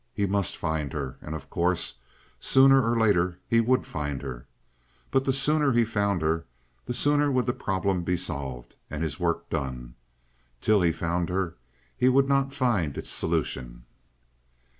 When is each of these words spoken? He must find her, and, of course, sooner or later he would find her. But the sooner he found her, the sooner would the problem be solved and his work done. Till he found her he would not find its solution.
He 0.15 0.25
must 0.25 0.57
find 0.57 0.93
her, 0.93 1.17
and, 1.21 1.35
of 1.35 1.51
course, 1.51 1.99
sooner 2.39 2.81
or 2.89 2.97
later 2.97 3.37
he 3.47 3.61
would 3.61 3.85
find 3.85 4.23
her. 4.23 4.47
But 5.11 5.25
the 5.25 5.31
sooner 5.31 5.73
he 5.73 5.85
found 5.85 6.23
her, 6.23 6.45
the 6.87 6.93
sooner 6.95 7.31
would 7.31 7.45
the 7.45 7.53
problem 7.53 8.01
be 8.01 8.17
solved 8.17 8.75
and 8.89 9.03
his 9.03 9.19
work 9.19 9.47
done. 9.51 9.93
Till 10.59 10.81
he 10.81 10.91
found 10.91 11.29
her 11.29 11.53
he 11.95 12.09
would 12.09 12.27
not 12.27 12.51
find 12.51 12.97
its 12.97 13.11
solution. 13.11 13.83